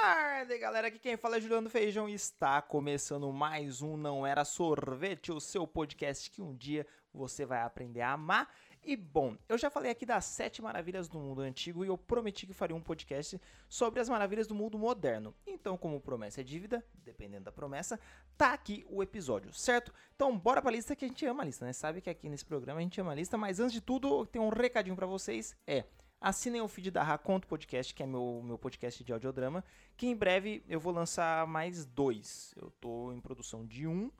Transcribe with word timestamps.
tarde, 0.00 0.56
galera. 0.58 0.86
Aqui 0.86 0.98
quem 0.98 1.16
fala 1.16 1.38
é 1.38 1.40
Juliano 1.40 1.68
Feijão 1.68 2.08
e 2.08 2.14
está 2.14 2.62
começando 2.62 3.32
mais 3.32 3.82
um 3.82 3.96
Não 3.96 4.24
Era 4.24 4.44
Sorvete, 4.44 5.32
o 5.32 5.40
seu 5.40 5.66
podcast 5.66 6.30
que 6.30 6.40
um 6.40 6.54
dia 6.54 6.86
você 7.12 7.44
vai 7.44 7.62
aprender 7.62 8.00
a 8.02 8.12
amar. 8.12 8.48
E 8.80 8.96
bom, 8.96 9.36
eu 9.48 9.58
já 9.58 9.68
falei 9.68 9.90
aqui 9.90 10.06
das 10.06 10.24
sete 10.24 10.62
maravilhas 10.62 11.08
do 11.08 11.18
mundo 11.18 11.40
antigo 11.40 11.84
e 11.84 11.88
eu 11.88 11.98
prometi 11.98 12.46
que 12.46 12.54
faria 12.54 12.76
um 12.76 12.80
podcast 12.80 13.40
sobre 13.68 13.98
as 13.98 14.08
maravilhas 14.08 14.46
do 14.46 14.54
mundo 14.54 14.78
moderno. 14.78 15.34
Então, 15.44 15.76
como 15.76 16.00
promessa 16.00 16.42
é 16.42 16.44
dívida, 16.44 16.84
dependendo 16.94 17.44
da 17.44 17.52
promessa, 17.52 17.98
tá 18.36 18.52
aqui 18.52 18.86
o 18.88 19.02
episódio, 19.02 19.52
certo? 19.52 19.92
Então, 20.14 20.38
bora 20.38 20.62
pra 20.62 20.70
lista 20.70 20.94
que 20.94 21.04
a 21.04 21.08
gente 21.08 21.26
ama 21.26 21.42
a 21.42 21.46
lista, 21.46 21.66
né? 21.66 21.72
Sabe 21.72 22.00
que 22.00 22.08
aqui 22.08 22.28
nesse 22.28 22.44
programa 22.44 22.78
a 22.78 22.82
gente 22.82 23.00
ama 23.00 23.10
a 23.10 23.16
lista, 23.16 23.36
mas 23.36 23.58
antes 23.58 23.72
de 23.72 23.80
tudo, 23.80 24.24
tem 24.26 24.40
um 24.40 24.48
recadinho 24.48 24.94
para 24.94 25.06
vocês, 25.06 25.56
é... 25.66 25.84
Assinem 26.20 26.60
o 26.60 26.68
feed 26.68 26.90
da 26.90 27.02
Raconto 27.02 27.46
Podcast, 27.46 27.94
que 27.94 28.02
é 28.02 28.06
meu, 28.06 28.40
meu 28.44 28.58
podcast 28.58 29.04
de 29.04 29.12
audiodrama, 29.12 29.64
que 29.96 30.06
em 30.06 30.16
breve 30.16 30.64
eu 30.68 30.80
vou 30.80 30.92
lançar 30.92 31.46
mais 31.46 31.84
dois. 31.84 32.54
Eu 32.60 32.72
tô 32.80 33.12
em 33.12 33.20
produção 33.20 33.64
de 33.64 33.86
um 33.86 34.10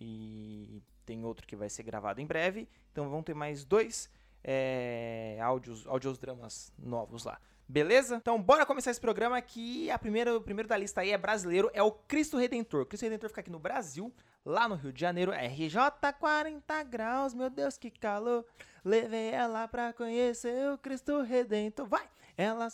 e 0.00 0.82
tem 1.04 1.24
outro 1.24 1.46
que 1.46 1.54
vai 1.54 1.68
ser 1.68 1.84
gravado 1.84 2.20
em 2.20 2.26
breve. 2.26 2.68
Então 2.90 3.08
vão 3.08 3.22
ter 3.22 3.34
mais 3.34 3.64
dois 3.64 4.10
é, 4.42 5.38
áudios, 5.40 5.86
audiodramas 5.86 6.72
novos 6.78 7.24
lá. 7.24 7.40
Beleza? 7.68 8.16
Então 8.16 8.40
bora 8.40 8.66
começar 8.66 8.90
esse 8.90 9.00
programa 9.00 9.40
que 9.40 9.90
a 9.90 9.98
primeira, 9.98 10.36
o 10.36 10.40
primeiro 10.40 10.68
da 10.68 10.76
lista 10.76 11.00
aí 11.00 11.10
é 11.10 11.18
brasileiro, 11.18 11.70
é 11.72 11.82
o 11.82 11.92
Cristo 11.92 12.36
Redentor. 12.36 12.82
O 12.82 12.86
Cristo 12.86 13.04
Redentor 13.04 13.28
fica 13.28 13.40
aqui 13.40 13.50
no 13.50 13.58
Brasil, 13.58 14.12
lá 14.46 14.68
no 14.68 14.76
Rio 14.76 14.92
de 14.92 15.00
Janeiro, 15.00 15.32
RJ 15.32 15.76
40 16.20 16.82
graus, 16.84 17.34
meu 17.34 17.50
Deus 17.50 17.76
que 17.76 17.90
calor. 17.90 18.46
Levei 18.84 19.30
ela 19.30 19.66
pra 19.66 19.92
conhecer 19.92 20.72
o 20.72 20.78
Cristo 20.78 21.20
Redentor. 21.20 21.86
Vai! 21.86 22.08
Ela. 22.36 22.68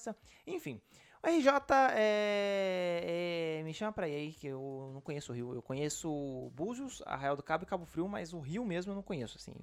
Enfim. 0.46 0.80
O 1.22 1.26
RJ 1.26 1.48
é, 1.94 3.60
é, 3.60 3.62
me 3.62 3.72
chama 3.72 3.92
pra 3.92 4.08
ir 4.08 4.16
aí, 4.16 4.32
que 4.32 4.48
eu 4.48 4.90
não 4.92 5.00
conheço 5.00 5.32
o 5.32 5.34
Rio. 5.34 5.54
Eu 5.54 5.62
conheço 5.62 6.50
Búzios, 6.54 7.00
Arraial 7.06 7.36
do 7.36 7.42
Cabo 7.42 7.64
e 7.64 7.66
Cabo 7.66 7.86
Frio, 7.86 8.06
mas 8.06 8.34
o 8.34 8.40
Rio 8.40 8.64
mesmo 8.66 8.92
eu 8.92 8.96
não 8.96 9.02
conheço, 9.02 9.38
assim. 9.38 9.54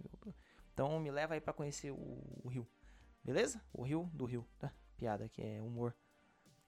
Então 0.73 0.99
me 0.99 1.11
leva 1.11 1.35
aí 1.35 1.41
pra 1.41 1.53
conhecer 1.53 1.91
o, 1.91 2.17
o 2.43 2.47
Rio. 2.47 2.67
Beleza? 3.23 3.61
O 3.71 3.83
Rio 3.83 4.09
do 4.13 4.25
Rio, 4.25 4.47
tá? 4.57 4.71
Piada 4.97 5.27
que 5.27 5.41
é 5.41 5.61
humor, 5.61 5.93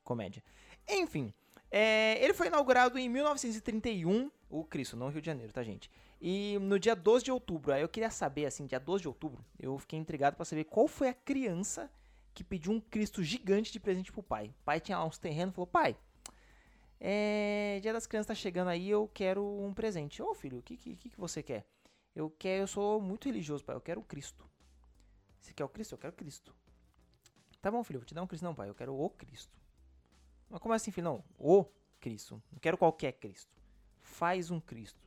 comédia. 0.03 0.43
Enfim, 0.87 1.33
é, 1.71 2.21
ele 2.21 2.33
foi 2.33 2.47
inaugurado 2.47 2.99
em 2.99 3.07
1931, 3.07 4.29
o 4.49 4.65
Cristo, 4.65 4.97
não 4.97 5.07
Rio 5.07 5.21
de 5.21 5.25
Janeiro, 5.25 5.53
tá, 5.53 5.63
gente? 5.63 5.89
E 6.19 6.59
no 6.59 6.77
dia 6.77 6.95
12 6.95 7.23
de 7.23 7.31
outubro, 7.31 7.71
aí 7.71 7.81
eu 7.81 7.87
queria 7.87 8.11
saber, 8.11 8.45
assim, 8.45 8.65
dia 8.65 8.79
12 8.79 9.03
de 9.03 9.07
outubro, 9.07 9.43
eu 9.57 9.77
fiquei 9.79 9.97
intrigado 9.97 10.35
para 10.35 10.43
saber 10.43 10.65
qual 10.65 10.87
foi 10.87 11.07
a 11.07 11.13
criança 11.13 11.89
que 12.33 12.43
pediu 12.43 12.73
um 12.73 12.79
Cristo 12.79 13.23
gigante 13.23 13.71
de 13.71 13.79
presente 13.79 14.11
pro 14.11 14.21
pai. 14.21 14.47
O 14.61 14.63
pai 14.65 14.79
tinha 14.79 14.99
lá 14.99 15.05
uns 15.05 15.17
terrenos, 15.17 15.55
falou, 15.55 15.67
pai, 15.67 15.97
é, 16.99 17.79
dia 17.81 17.93
das 17.93 18.05
crianças 18.05 18.27
tá 18.27 18.35
chegando 18.35 18.67
aí, 18.67 18.89
eu 18.89 19.09
quero 19.13 19.43
um 19.43 19.73
presente. 19.73 20.21
Ô 20.21 20.33
filho, 20.33 20.59
o 20.59 20.61
que, 20.61 20.77
que, 20.77 20.95
que 20.95 21.17
você 21.17 21.41
quer? 21.41 21.65
Eu 22.13 22.29
quero, 22.29 22.63
eu 22.63 22.67
sou 22.67 23.01
muito 23.01 23.25
religioso, 23.25 23.63
pai, 23.63 23.75
eu 23.75 23.81
quero 23.81 24.01
o 24.01 24.03
Cristo. 24.03 24.45
Você 25.39 25.53
quer 25.53 25.63
o 25.63 25.69
Cristo? 25.69 25.93
Eu 25.93 25.97
quero 25.97 26.13
o 26.13 26.15
Cristo. 26.15 26.53
Tá 27.61 27.71
bom, 27.71 27.83
filho, 27.83 27.99
vou 27.99 28.05
te 28.05 28.13
dar 28.13 28.21
um 28.21 28.27
Cristo. 28.27 28.43
Não, 28.43 28.53
pai, 28.53 28.69
eu 28.69 28.75
quero 28.75 28.93
o 28.93 29.09
Cristo. 29.09 29.60
Mas 30.51 30.59
como 30.59 30.73
assim, 30.73 30.91
filho? 30.91 31.05
Não, 31.05 31.23
o 31.39 31.65
Cristo. 31.99 32.41
Não 32.51 32.59
quero 32.59 32.77
qualquer 32.77 33.13
Cristo. 33.13 33.51
Faz 34.01 34.51
um 34.51 34.59
Cristo. 34.59 34.99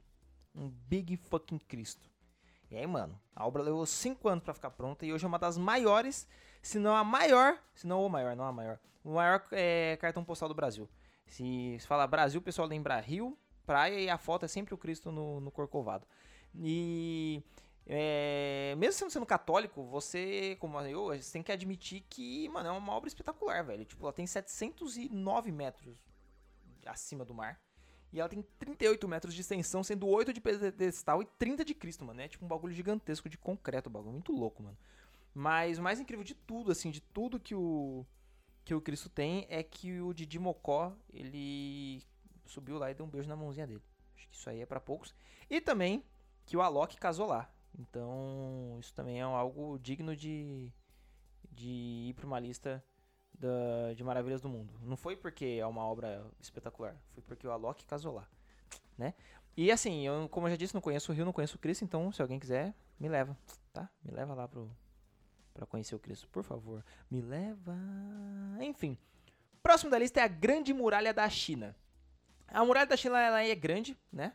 Um 0.54 0.68
Big 0.68 1.16
fucking 1.16 1.58
Cristo. 1.58 2.08
E 2.70 2.76
aí, 2.76 2.86
mano, 2.86 3.20
a 3.36 3.46
obra 3.46 3.62
levou 3.62 3.84
5 3.84 4.26
anos 4.28 4.42
para 4.42 4.54
ficar 4.54 4.70
pronta 4.70 5.04
e 5.04 5.12
hoje 5.12 5.24
é 5.24 5.28
uma 5.28 5.38
das 5.38 5.58
maiores, 5.58 6.26
se 6.62 6.78
não 6.78 6.96
a 6.96 7.04
maior, 7.04 7.58
se 7.74 7.86
não 7.86 8.04
o 8.04 8.08
maior, 8.08 8.34
não 8.34 8.44
a 8.44 8.52
maior, 8.52 8.80
o 9.04 9.14
maior 9.14 9.44
é, 9.52 9.96
cartão 10.00 10.24
postal 10.24 10.48
do 10.48 10.54
Brasil. 10.54 10.88
Se, 11.26 11.76
se 11.78 11.86
fala 11.86 12.06
Brasil, 12.06 12.40
o 12.40 12.42
pessoal 12.42 12.66
lembra 12.66 12.98
Rio, 13.00 13.38
praia 13.66 14.00
e 14.00 14.08
a 14.08 14.16
foto 14.16 14.44
é 14.44 14.48
sempre 14.48 14.72
o 14.72 14.78
Cristo 14.78 15.12
no, 15.12 15.40
no 15.40 15.50
Corcovado. 15.50 16.06
E 16.54 17.42
mesmo 18.84 19.10
sendo, 19.10 19.24
católico, 19.24 19.82
você, 19.84 20.56
como 20.60 20.78
eu, 20.80 21.06
você 21.06 21.32
tem 21.32 21.42
que 21.42 21.52
admitir 21.52 22.04
que, 22.08 22.48
mano, 22.50 22.68
é 22.68 22.72
uma 22.72 22.92
obra 22.92 23.08
espetacular, 23.08 23.64
velho. 23.64 23.84
Tipo, 23.84 24.04
ela 24.04 24.12
tem 24.12 24.26
709 24.26 25.50
metros 25.50 25.96
acima 26.84 27.24
do 27.24 27.32
mar. 27.32 27.58
E 28.12 28.20
ela 28.20 28.28
tem 28.28 28.42
38 28.58 29.08
metros 29.08 29.34
de 29.34 29.40
extensão, 29.40 29.82
sendo 29.82 30.06
8 30.06 30.32
de 30.32 30.40
pedestal 30.40 31.22
e 31.22 31.24
30 31.24 31.64
de 31.64 31.74
Cristo, 31.74 32.04
mano. 32.04 32.20
É 32.20 32.28
tipo 32.28 32.44
um 32.44 32.48
bagulho 32.48 32.74
gigantesco 32.74 33.28
de 33.28 33.38
concreto, 33.38 33.88
um 33.88 33.92
bagulho 33.92 34.12
muito 34.12 34.32
louco, 34.32 34.62
mano. 34.62 34.76
Mas 35.32 35.78
o 35.78 35.82
mais 35.82 35.98
incrível 35.98 36.24
de 36.24 36.34
tudo, 36.34 36.70
assim, 36.70 36.90
de 36.90 37.00
tudo 37.00 37.40
que 37.40 37.54
o 37.54 38.06
que 38.64 38.74
o 38.74 38.80
Cristo 38.80 39.10
tem 39.10 39.46
é 39.50 39.62
que 39.62 40.00
o 40.00 40.14
Didi 40.14 40.38
Mocó, 40.38 40.96
ele 41.12 42.02
subiu 42.46 42.78
lá 42.78 42.90
e 42.90 42.94
deu 42.94 43.04
um 43.04 43.10
beijo 43.10 43.28
na 43.28 43.36
mãozinha 43.36 43.66
dele. 43.66 43.82
Acho 44.16 44.28
que 44.28 44.36
isso 44.36 44.48
aí 44.48 44.60
é 44.60 44.66
para 44.66 44.80
poucos. 44.80 45.14
E 45.50 45.60
também 45.60 46.02
que 46.46 46.56
o 46.56 46.62
Alok 46.62 46.96
casou 46.96 47.26
lá. 47.26 47.50
Então, 47.78 48.76
isso 48.80 48.94
também 48.94 49.20
é 49.20 49.22
algo 49.22 49.78
digno 49.78 50.14
de, 50.14 50.72
de 51.50 52.08
ir 52.08 52.14
para 52.14 52.26
uma 52.26 52.38
lista 52.38 52.84
da, 53.32 53.92
de 53.94 54.04
maravilhas 54.04 54.40
do 54.40 54.48
mundo. 54.48 54.72
Não 54.82 54.96
foi 54.96 55.16
porque 55.16 55.58
é 55.60 55.66
uma 55.66 55.84
obra 55.84 56.24
espetacular, 56.40 56.96
foi 57.12 57.22
porque 57.22 57.46
o 57.46 57.50
Alok 57.50 57.84
casou 57.84 58.14
lá, 58.14 58.28
né? 58.96 59.14
E 59.56 59.70
assim, 59.70 60.06
eu, 60.06 60.28
como 60.28 60.46
eu 60.46 60.52
já 60.52 60.56
disse, 60.56 60.74
não 60.74 60.80
conheço 60.80 61.12
o 61.12 61.14
Rio, 61.14 61.24
não 61.24 61.32
conheço 61.32 61.56
o 61.56 61.60
Cristo, 61.60 61.84
então 61.84 62.10
se 62.12 62.20
alguém 62.22 62.38
quiser, 62.38 62.74
me 62.98 63.08
leva, 63.08 63.36
tá? 63.72 63.88
Me 64.04 64.10
leva 64.12 64.34
lá 64.34 64.48
pro 64.48 64.70
para 65.54 65.64
conhecer 65.64 65.94
o 65.94 66.00
Cristo, 66.00 66.28
por 66.28 66.42
favor. 66.42 66.84
Me 67.08 67.22
leva. 67.22 67.74
Enfim. 68.60 68.98
Próximo 69.62 69.90
da 69.90 69.98
lista 69.98 70.20
é 70.20 70.24
a 70.24 70.28
Grande 70.28 70.74
Muralha 70.74 71.14
da 71.14 71.30
China. 71.30 71.76
A 72.48 72.64
Muralha 72.64 72.86
da 72.86 72.96
China 72.96 73.18
ela 73.18 73.42
é 73.42 73.54
grande, 73.54 73.96
né? 74.12 74.34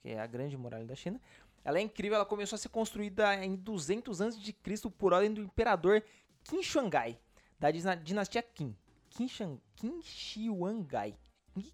Que 0.00 0.10
é 0.10 0.20
a 0.20 0.26
Grande 0.26 0.56
Muralha 0.56 0.86
da 0.86 0.94
China. 0.94 1.20
Ela 1.64 1.78
é 1.78 1.82
incrível, 1.82 2.16
ela 2.16 2.26
começou 2.26 2.56
a 2.56 2.58
ser 2.58 2.68
construída 2.68 3.34
em 3.44 3.54
200 3.54 4.20
a.C. 4.20 4.54
por 4.96 5.12
ordem 5.12 5.32
do 5.32 5.42
imperador 5.42 6.02
Qin 6.44 6.62
Shangai, 6.62 7.18
da 7.58 7.70
dinastia 7.70 8.42
Qin. 8.42 8.74
Qin, 9.10 9.28
Shang, 9.28 9.60
Qin 9.76 10.00
Shihuangai. 10.02 11.14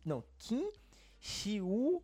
Não, 0.05 0.25
Qin 0.39 0.73
Xiuangui. 1.21 2.03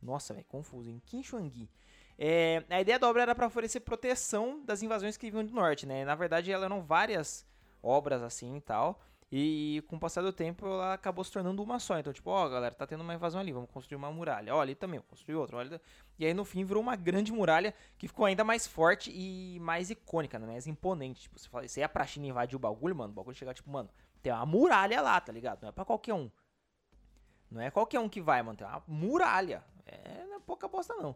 Nossa, 0.00 0.32
velho, 0.32 0.46
confuso, 0.46 0.88
hein? 0.88 1.02
Qin 1.04 1.22
Shuangui. 1.22 1.68
É, 2.16 2.64
a 2.70 2.80
ideia 2.80 2.98
da 2.98 3.08
obra 3.08 3.22
era 3.22 3.34
para 3.34 3.46
oferecer 3.46 3.80
proteção 3.80 4.64
das 4.64 4.82
invasões 4.82 5.16
que 5.16 5.30
vinham 5.30 5.44
do 5.44 5.52
norte, 5.52 5.86
né? 5.86 6.04
Na 6.04 6.14
verdade, 6.14 6.52
eram 6.52 6.82
várias 6.82 7.46
obras 7.82 8.22
assim 8.22 8.56
e 8.56 8.60
tal. 8.60 9.00
E 9.30 9.84
com 9.88 9.96
o 9.96 10.00
passar 10.00 10.22
do 10.22 10.32
tempo 10.32 10.66
ela 10.66 10.94
acabou 10.94 11.22
se 11.22 11.30
tornando 11.30 11.62
uma 11.62 11.78
só. 11.78 11.98
Então, 11.98 12.12
tipo, 12.12 12.30
ó, 12.30 12.46
oh, 12.46 12.48
galera, 12.48 12.74
tá 12.74 12.86
tendo 12.86 13.02
uma 13.02 13.12
invasão 13.12 13.40
ali, 13.40 13.52
vamos 13.52 13.70
construir 13.70 13.96
uma 13.96 14.10
muralha. 14.10 14.54
Ó, 14.54 14.60
ali 14.60 14.74
também, 14.74 15.00
construir 15.00 15.34
outra. 15.34 15.58
Olha. 15.58 15.80
E 16.18 16.24
aí 16.24 16.32
no 16.32 16.46
fim 16.46 16.64
virou 16.64 16.82
uma 16.82 16.96
grande 16.96 17.30
muralha 17.30 17.74
que 17.98 18.08
ficou 18.08 18.24
ainda 18.24 18.42
mais 18.42 18.66
forte 18.66 19.10
e 19.14 19.60
mais 19.60 19.90
icônica, 19.90 20.38
né? 20.38 20.46
mais 20.46 20.66
imponente. 20.66 21.22
Tipo, 21.22 21.38
você, 21.38 21.48
fala, 21.48 21.68
você 21.68 21.80
ia 21.80 21.88
pra 21.88 22.06
China 22.06 22.26
invadir 22.26 22.56
o 22.56 22.58
bagulho, 22.58 22.96
mano, 22.96 23.12
o 23.12 23.14
bagulho 23.14 23.36
chegar, 23.36 23.52
tipo, 23.52 23.70
mano, 23.70 23.90
tem 24.22 24.32
uma 24.32 24.46
muralha 24.46 25.02
lá, 25.02 25.20
tá 25.20 25.30
ligado? 25.30 25.60
Não 25.62 25.68
é 25.68 25.72
pra 25.72 25.84
qualquer 25.84 26.14
um. 26.14 26.30
Não 27.50 27.60
é 27.60 27.70
qualquer 27.70 28.00
um 28.00 28.08
que 28.08 28.22
vai, 28.22 28.42
mano, 28.42 28.56
tem 28.56 28.66
uma 28.66 28.82
muralha. 28.86 29.62
É, 29.84 30.24
não 30.26 30.36
é 30.36 30.40
pouca 30.40 30.66
bosta, 30.68 30.94
não. 30.94 31.14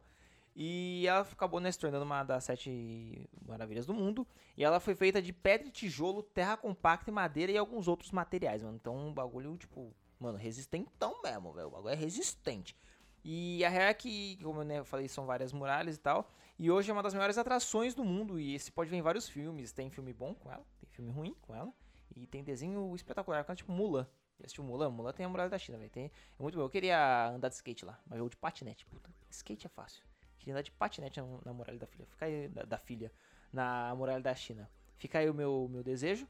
E 0.54 1.06
ela 1.06 1.20
acabou 1.20 1.60
né, 1.60 1.72
se 1.72 1.78
tornando 1.78 2.04
uma 2.04 2.22
das 2.22 2.44
sete 2.44 3.28
maravilhas 3.46 3.86
do 3.86 3.94
mundo. 3.94 4.26
E 4.56 4.62
ela 4.62 4.78
foi 4.80 4.94
feita 4.94 5.22
de 5.22 5.32
pedra 5.32 5.66
e 5.66 5.70
tijolo, 5.70 6.22
terra 6.22 6.56
compacta 6.56 7.10
e 7.10 7.12
madeira 7.12 7.52
e 7.52 7.56
alguns 7.56 7.88
outros 7.88 8.10
materiais, 8.10 8.62
mano. 8.62 8.76
Então, 8.76 8.94
um 8.94 9.12
bagulho, 9.12 9.56
tipo, 9.56 9.94
mano, 10.18 10.36
resistentão 10.36 11.22
mesmo, 11.22 11.52
velho. 11.52 11.68
O 11.68 11.70
bagulho 11.70 11.92
é 11.92 11.96
resistente. 11.96 12.76
E 13.24 13.64
a 13.64 13.68
real 13.68 13.88
é 13.88 13.94
que, 13.94 14.36
como 14.42 14.60
eu 14.60 14.64
né, 14.64 14.84
falei, 14.84 15.08
são 15.08 15.24
várias 15.24 15.52
muralhas 15.52 15.96
e 15.96 16.00
tal. 16.00 16.28
E 16.58 16.70
hoje 16.70 16.90
é 16.90 16.92
uma 16.92 17.02
das 17.02 17.14
maiores 17.14 17.38
atrações 17.38 17.94
do 17.94 18.04
mundo. 18.04 18.38
E 18.38 18.54
esse 18.54 18.70
pode 18.70 18.90
ver 18.90 18.96
em 18.96 19.02
vários 19.02 19.28
filmes. 19.28 19.72
Tem 19.72 19.88
filme 19.88 20.12
bom 20.12 20.34
com 20.34 20.50
ela, 20.50 20.64
tem 20.80 20.88
filme 20.90 21.10
ruim 21.10 21.34
com 21.40 21.54
ela. 21.54 21.72
E 22.14 22.26
tem 22.26 22.44
desenho 22.44 22.94
espetacular, 22.94 23.44
tipo 23.56 23.72
Mulan. 23.72 24.06
Já 24.38 24.46
assistiu 24.46 24.64
Mulan? 24.64 24.90
Mulan 24.90 25.12
tem 25.12 25.24
a 25.24 25.28
muralha 25.28 25.48
da 25.48 25.58
China, 25.58 25.78
velho. 25.78 25.90
Tem... 25.90 26.06
É 26.06 26.42
muito 26.42 26.58
bom. 26.58 26.64
Eu 26.64 26.70
queria 26.70 27.30
andar 27.30 27.48
de 27.48 27.54
skate 27.54 27.84
lá, 27.84 27.98
mas 28.06 28.18
eu 28.18 28.28
de 28.28 28.36
patinete. 28.36 28.84
Puta, 28.84 29.10
skate 29.30 29.66
é 29.66 29.70
fácil. 29.70 30.04
Queria 30.42 30.54
andar 30.54 30.62
de 30.62 30.72
patinete 30.72 31.20
na, 31.20 31.26
na 31.44 31.52
muralha 31.52 31.78
da 31.78 31.86
filha. 31.86 32.04
Fica 32.04 32.26
aí, 32.26 32.48
da, 32.48 32.64
da, 32.64 32.76
filha, 32.76 33.12
na 33.52 33.94
muralha 33.94 34.20
da 34.20 34.34
China. 34.34 34.68
Fica 34.98 35.20
aí 35.20 35.30
o 35.30 35.34
meu, 35.34 35.68
meu 35.70 35.84
desejo. 35.84 36.26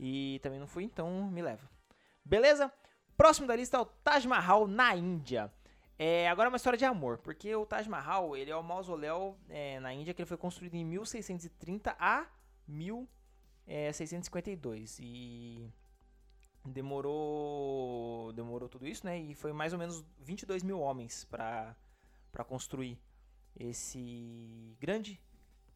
E 0.00 0.40
também 0.42 0.58
não 0.58 0.66
fui, 0.66 0.82
então 0.82 1.30
me 1.30 1.40
leva. 1.40 1.70
Beleza? 2.24 2.72
Próximo 3.16 3.46
da 3.46 3.54
lista 3.54 3.76
é 3.76 3.80
o 3.80 3.84
Taj 3.84 4.26
Mahal 4.26 4.66
na 4.66 4.96
Índia. 4.96 5.48
É, 5.96 6.28
agora 6.28 6.48
é 6.48 6.50
uma 6.50 6.56
história 6.56 6.76
de 6.76 6.84
amor, 6.84 7.18
porque 7.18 7.54
o 7.54 7.64
Taj 7.64 7.88
Mahal 7.88 8.36
ele 8.36 8.50
é 8.50 8.56
o 8.56 8.64
mausoléu 8.64 9.38
é, 9.48 9.78
na 9.78 9.94
Índia 9.94 10.12
que 10.12 10.22
ele 10.22 10.28
foi 10.28 10.36
construído 10.36 10.74
em 10.74 10.84
1630 10.84 11.94
a 11.96 12.26
1652 12.66 14.98
é, 14.98 15.02
e 15.04 15.70
demorou 16.64 18.32
demorou 18.32 18.68
tudo 18.68 18.88
isso, 18.88 19.06
né? 19.06 19.20
E 19.20 19.36
foi 19.36 19.52
mais 19.52 19.72
ou 19.72 19.78
menos 19.78 20.04
22 20.18 20.64
mil 20.64 20.80
homens 20.80 21.24
para 21.24 21.76
para 22.32 22.42
construir 22.42 22.98
esse 23.56 24.76
grande 24.80 25.20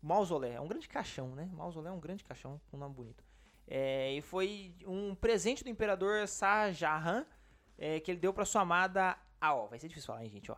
mausoléu. 0.02 0.52
É 0.52 0.60
um 0.60 0.68
grande 0.68 0.88
caixão, 0.88 1.34
né? 1.34 1.48
Mausoléu 1.52 1.92
é 1.92 1.96
um 1.96 2.00
grande 2.00 2.24
caixão 2.24 2.60
um 2.72 2.76
nome 2.78 2.94
bonito. 2.94 3.24
É, 3.66 4.12
e 4.12 4.22
foi 4.22 4.74
um 4.86 5.14
presente 5.14 5.64
do 5.64 5.70
imperador 5.70 6.26
Shah 6.28 6.70
Jahan 6.70 7.26
é, 7.76 8.00
que 8.00 8.10
ele 8.10 8.20
deu 8.20 8.32
para 8.32 8.44
sua 8.44 8.62
amada. 8.62 9.16
Ah, 9.40 9.54
ó, 9.54 9.66
vai 9.66 9.78
ser 9.78 9.88
difícil 9.88 10.06
falar, 10.06 10.24
hein, 10.24 10.30
gente, 10.30 10.50
ó. 10.50 10.56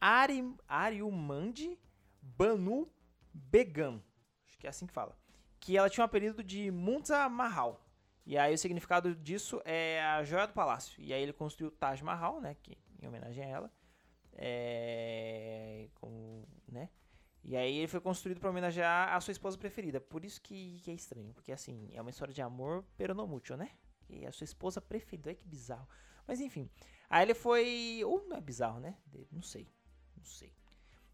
Ari, 0.00 0.54
Ariumandi 0.66 1.78
Banu 2.22 2.90
Begum. 3.32 4.00
Acho 4.46 4.58
que 4.58 4.66
é 4.66 4.70
assim 4.70 4.86
que 4.86 4.92
fala. 4.92 5.16
Que 5.58 5.76
ela 5.76 5.90
tinha 5.90 6.02
um 6.02 6.06
apelido 6.06 6.42
de 6.42 6.70
Munza 6.70 7.28
Mahal. 7.28 7.86
E 8.24 8.38
aí 8.38 8.54
o 8.54 8.58
significado 8.58 9.14
disso 9.14 9.60
é 9.64 10.02
a 10.02 10.22
joia 10.24 10.46
do 10.46 10.52
palácio. 10.52 11.02
E 11.02 11.12
aí 11.12 11.22
ele 11.22 11.32
construiu 11.32 11.68
o 11.68 11.72
Taj 11.72 12.02
Mahal, 12.02 12.40
né? 12.40 12.56
Que, 12.62 12.78
em 13.02 13.06
homenagem 13.06 13.44
a 13.44 13.48
ela. 13.48 13.72
É, 14.42 15.88
com, 15.96 16.42
né? 16.66 16.88
E 17.44 17.56
aí 17.56 17.78
ele 17.78 17.88
foi 17.88 18.00
construído 18.00 18.40
para 18.40 18.48
homenagear 18.48 19.14
a 19.14 19.20
sua 19.20 19.32
esposa 19.32 19.58
preferida. 19.58 20.00
Por 20.00 20.24
isso 20.24 20.40
que, 20.40 20.80
que, 20.80 20.90
é 20.90 20.94
estranho. 20.94 21.32
Porque 21.34 21.52
assim, 21.52 21.90
é 21.92 22.00
uma 22.00 22.10
história 22.10 22.32
de 22.32 22.40
amor 22.40 22.84
peronomútil, 22.96 23.56
né? 23.56 23.70
E 24.08 24.26
a 24.26 24.32
sua 24.32 24.44
esposa 24.44 24.80
preferida. 24.80 25.28
Olha 25.28 25.36
que 25.36 25.46
bizarro. 25.46 25.86
Mas 26.26 26.40
enfim. 26.40 26.70
Aí 27.08 27.24
ele 27.24 27.34
foi. 27.34 28.02
Ou 28.04 28.26
não 28.28 28.36
é 28.36 28.40
bizarro, 28.40 28.80
né? 28.80 28.96
Não 29.30 29.42
sei. 29.42 29.68
Não 30.16 30.24
sei. 30.24 30.52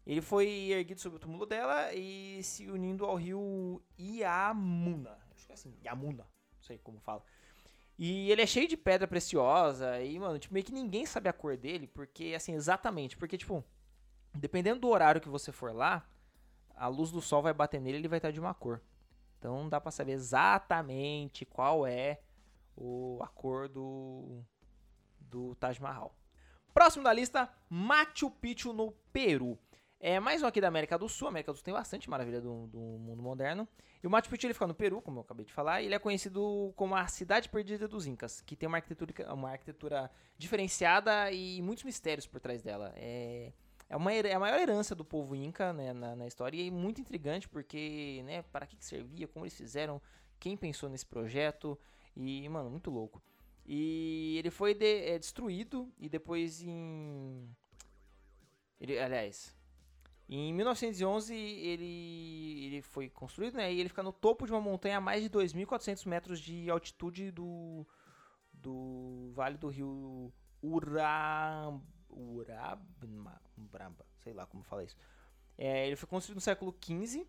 Ele 0.05 0.21
foi 0.21 0.47
erguido 0.71 1.01
sobre 1.01 1.17
o 1.17 1.19
túmulo 1.19 1.45
dela 1.45 1.93
e 1.93 2.41
se 2.41 2.69
unindo 2.69 3.03
ao 3.03 3.15
rio 3.15 3.81
Iamuna. 3.99 5.17
Acho 5.35 5.45
que 5.45 5.51
é 5.51 5.55
assim, 5.55 5.77
Yamuna. 5.83 6.23
Não 6.23 6.61
sei 6.61 6.77
como 6.77 6.97
fala. 6.99 7.21
E 7.97 8.31
ele 8.31 8.43
é 8.43 8.45
cheio 8.45 8.67
de 8.67 8.77
pedra 8.77 9.07
preciosa 9.07 9.99
e, 10.01 10.19
mano, 10.19 10.37
tipo, 10.37 10.53
meio 10.53 10.65
que 10.65 10.71
ninguém 10.71 11.05
sabe 11.05 11.27
a 11.29 11.33
cor 11.33 11.57
dele, 11.57 11.87
porque, 11.87 12.33
assim, 12.35 12.53
exatamente, 12.53 13.17
porque, 13.17 13.37
tipo, 13.37 13.63
dependendo 14.35 14.81
do 14.81 14.89
horário 14.89 15.19
que 15.19 15.29
você 15.29 15.51
for 15.51 15.73
lá, 15.73 16.07
a 16.75 16.87
luz 16.87 17.11
do 17.11 17.21
sol 17.21 17.41
vai 17.41 17.53
bater 17.53 17.81
nele 17.81 17.97
e 17.97 18.01
ele 18.01 18.07
vai 18.07 18.19
estar 18.19 18.31
de 18.31 18.39
uma 18.39 18.53
cor. 18.53 18.81
Então 19.39 19.63
não 19.63 19.69
dá 19.69 19.81
pra 19.81 19.91
saber 19.91 20.13
exatamente 20.13 21.45
qual 21.45 21.85
é 21.85 22.21
o, 22.75 23.19
a 23.21 23.27
cor 23.27 23.67
do, 23.67 24.43
do 25.19 25.55
Taj 25.55 25.81
Mahal. 25.81 26.15
Próximo 26.73 27.03
da 27.03 27.11
lista, 27.11 27.51
Machu 27.69 28.29
Picchu 28.29 28.73
no 28.73 28.91
Peru. 29.11 29.57
É 29.99 30.19
mais 30.19 30.43
um 30.43 30.45
aqui 30.45 30.61
da 30.61 30.67
América 30.67 30.97
do 30.97 31.09
Sul. 31.09 31.27
A 31.27 31.31
América 31.31 31.51
do 31.51 31.55
Sul 31.55 31.63
tem 31.63 31.73
bastante 31.73 32.07
maravilha 32.07 32.39
do, 32.39 32.67
do 32.67 32.77
mundo 32.77 33.21
moderno. 33.21 33.67
E 34.01 34.05
o 34.05 34.09
Machu 34.09 34.29
Picchu 34.29 34.45
ele 34.45 34.53
fica 34.53 34.67
no 34.67 34.75
Peru, 34.75 35.01
como 35.01 35.17
eu 35.17 35.21
acabei 35.21 35.43
de 35.43 35.51
falar. 35.51 35.81
Ele 35.81 35.95
é 35.95 35.99
conhecido 35.99 36.71
como 36.75 36.95
a 36.95 37.07
cidade 37.07 37.49
perdida 37.49 37.87
dos 37.87 38.05
Incas, 38.05 38.41
que 38.41 38.55
tem 38.55 38.67
uma 38.67 38.77
arquitetura, 38.77 39.33
uma 39.33 39.49
arquitetura 39.49 40.11
diferenciada 40.37 41.31
e 41.31 41.61
muitos 41.63 41.83
mistérios 41.83 42.27
por 42.27 42.39
trás 42.39 42.61
dela. 42.61 42.93
É, 42.95 43.51
é, 43.89 43.97
uma, 43.97 44.13
é 44.13 44.33
a 44.33 44.39
maior 44.39 44.59
herança 44.59 44.93
do 44.93 45.03
povo 45.03 45.35
Inca 45.35 45.73
né, 45.73 45.93
na, 45.93 46.15
na, 46.15 46.27
história 46.27 46.61
e 46.61 46.67
é 46.67 46.71
muito 46.71 47.01
intrigante 47.01 47.49
porque, 47.49 48.21
né, 48.23 48.43
para 48.43 48.67
que, 48.67 48.77
que 48.77 48.85
servia, 48.85 49.27
como 49.27 49.45
eles 49.45 49.57
fizeram, 49.57 49.99
quem 50.39 50.55
pensou 50.55 50.89
nesse 50.89 51.07
projeto. 51.07 51.77
E, 52.15 52.47
mano, 52.49 52.69
muito 52.69 52.91
louco. 52.91 53.19
E 53.65 54.35
ele 54.37 54.51
foi 54.51 54.75
de, 54.75 55.09
é, 55.09 55.17
destruído 55.17 55.91
e 55.97 56.07
depois 56.07 56.61
em. 56.61 57.49
Ele, 58.79 58.97
aliás, 58.99 59.56
em 60.29 60.53
1911 60.53 61.33
ele, 61.33 62.65
ele 62.65 62.81
foi 62.81 63.09
construído, 63.09 63.55
né? 63.55 63.73
E 63.73 63.79
ele 63.79 63.89
fica 63.89 64.03
no 64.03 64.11
topo 64.11 64.45
de 64.45 64.51
uma 64.51 64.59
montanha 64.59 64.97
a 64.97 65.01
mais 65.01 65.23
de 65.23 65.29
2.400 65.29 66.05
metros 66.07 66.39
de 66.39 66.69
altitude 66.69 67.31
do, 67.31 67.87
do 68.51 69.31
vale 69.33 69.57
do 69.57 69.69
rio 69.69 70.33
Ura, 70.61 71.79
Urabamba, 72.09 73.41
sei 74.17 74.33
lá 74.33 74.45
como 74.45 74.63
fala 74.63 74.83
isso. 74.83 74.97
É, 75.57 75.87
ele 75.87 75.95
foi 75.95 76.09
construído 76.09 76.35
no 76.35 76.41
século 76.41 76.75
XV 76.83 77.25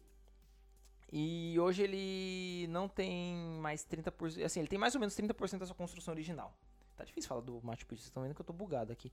e 1.12 1.58
hoje 1.58 1.82
ele 1.82 2.66
não 2.68 2.88
tem 2.88 3.34
mais 3.60 3.86
30%. 3.86 4.44
Assim, 4.44 4.60
ele 4.60 4.68
tem 4.68 4.78
mais 4.78 4.94
ou 4.94 5.00
menos 5.00 5.14
30% 5.16 5.58
da 5.58 5.66
sua 5.66 5.74
construção 5.74 6.12
original. 6.12 6.52
Tá 6.96 7.04
difícil 7.04 7.28
falar 7.28 7.42
do 7.42 7.62
Machu 7.62 7.86
Picchu, 7.86 8.02
vocês 8.02 8.08
estão 8.08 8.24
vendo 8.24 8.34
que 8.34 8.40
eu 8.40 8.44
tô 8.44 8.52
bugado 8.52 8.92
aqui. 8.92 9.12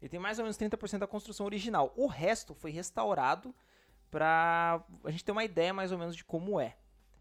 Ele 0.00 0.08
tem 0.08 0.20
mais 0.20 0.38
ou 0.38 0.44
menos 0.44 0.56
30% 0.58 0.98
da 0.98 1.06
construção 1.06 1.46
original. 1.46 1.92
O 1.96 2.06
resto 2.06 2.54
foi 2.54 2.70
restaurado 2.70 3.54
pra 4.10 4.84
a 5.02 5.10
gente 5.10 5.24
ter 5.24 5.32
uma 5.32 5.44
ideia 5.44 5.72
mais 5.72 5.90
ou 5.92 5.98
menos 5.98 6.14
de 6.14 6.24
como 6.24 6.60
é. 6.60 6.76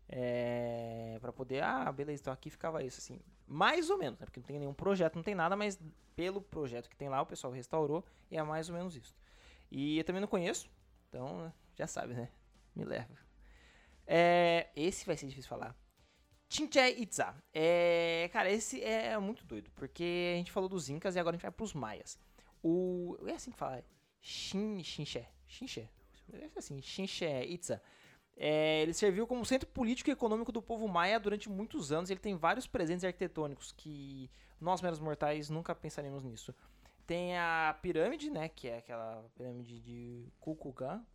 É, 0.08 1.18
para 1.22 1.31
poder, 1.31 1.64
ah, 1.64 1.92
beleza, 1.92 2.22
então 2.22 2.34
aqui 2.34 2.50
ficava 2.50 2.84
isso, 2.84 3.00
assim. 3.00 3.20
Mais 3.48 3.90
ou 3.90 3.98
menos, 3.98 4.20
né? 4.20 4.25
Porque 4.25 4.40
não 4.40 4.46
tem 4.46 4.60
nenhum 4.60 4.74
projeto, 4.74 5.16
não 5.16 5.24
tem 5.24 5.34
nada, 5.34 5.56
mas 5.56 5.80
pelo 6.16 6.42
projeto 6.42 6.90
que 6.90 6.96
tem 6.96 7.10
lá, 7.10 7.22
o 7.22 7.25
pessoal 7.25 7.52
restaurou 7.52 8.06
e 8.30 8.38
é 8.38 8.44
mais 8.44 8.70
ou 8.70 8.75
menos 8.75 8.96
isso. 8.96 9.16
E 9.72 9.98
eu 9.98 10.04
também 10.04 10.22
não 10.22 10.28
conheço, 10.28 10.70
então 11.10 11.52
já 11.75 11.88
sabe, 11.88 12.14
né? 12.14 12.30
Me 12.75 12.84
leva. 12.84 13.18
É, 14.06 14.70
esse 14.75 15.06
vai 15.06 15.18
ser 15.18 15.28
difícil 15.28 15.50
falar. 15.50 15.75
Chinche 16.50 16.80
Itza. 17.00 17.34
É, 17.52 18.30
cara, 18.31 18.52
esse 18.52 18.84
é 18.84 19.18
muito 19.18 19.44
doido, 19.44 19.72
porque 19.72 20.34
a 20.36 20.38
gente 20.38 20.52
falou 20.52 20.70
dos 20.70 20.90
Incas 20.90 21.16
e 21.16 21.20
agora 21.20 21.36
a 21.36 21.38
gente 21.38 21.42
vai 21.42 21.52
pros 21.52 21.74
Maias. 21.74 22.20
O. 22.63 23.18
É 23.27 23.33
assim 23.33 23.51
que 23.51 23.57
fala. 23.57 23.83
Shin, 24.21 24.81
Xinche. 24.83 25.27
Xinche. 25.45 25.89
É 26.31 26.50
assim, 26.56 26.81
Chinche 26.81 27.25
Itza. 27.44 27.81
É, 28.36 28.81
ele 28.81 28.94
serviu 28.94 29.27
como 29.27 29.45
centro 29.45 29.69
político 29.69 30.10
e 30.10 30.13
econômico 30.13 30.51
do 30.51 30.62
povo 30.62 30.88
maia 30.88 31.19
durante 31.19 31.50
muitos 31.50 31.92
anos. 31.92 32.10
Ele 32.10 32.19
tem 32.19 32.36
vários 32.36 32.65
presentes 32.65 33.04
arquitetônicos 33.04 33.71
que 33.71 34.31
nós, 34.60 34.81
meros 34.81 35.00
mortais, 35.00 35.50
nunca 35.50 35.75
pensaremos 35.75 36.24
nisso. 36.24 36.56
Tem 37.06 37.38
a 37.38 37.77
pirâmide, 37.81 38.30
né? 38.30 38.48
Que 38.50 38.69
é 38.69 38.77
aquela 38.77 39.30
pirâmide 39.36 39.80
de 39.80 40.31
Kukulkan, 40.39 41.06